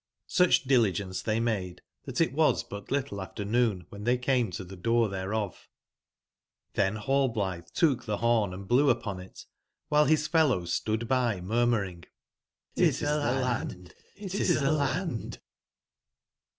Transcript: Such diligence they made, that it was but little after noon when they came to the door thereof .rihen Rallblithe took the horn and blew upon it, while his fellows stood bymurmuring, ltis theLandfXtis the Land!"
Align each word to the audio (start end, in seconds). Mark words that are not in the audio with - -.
Such 0.25 0.63
diligence 0.63 1.21
they 1.21 1.39
made, 1.39 1.83
that 2.05 2.19
it 2.19 2.33
was 2.33 2.63
but 2.63 2.89
little 2.89 3.21
after 3.21 3.45
noon 3.45 3.85
when 3.89 4.03
they 4.03 4.17
came 4.17 4.49
to 4.53 4.63
the 4.63 4.75
door 4.75 5.07
thereof 5.09 5.69
.rihen 6.75 6.95
Rallblithe 7.05 7.71
took 7.73 8.05
the 8.07 8.17
horn 8.17 8.51
and 8.51 8.67
blew 8.67 8.89
upon 8.89 9.19
it, 9.19 9.45
while 9.89 10.05
his 10.05 10.25
fellows 10.27 10.73
stood 10.73 11.01
bymurmuring, 11.07 12.05
ltis 12.75 13.01
theLandfXtis 13.03 14.59
the 14.59 14.71
Land!" 14.71 15.39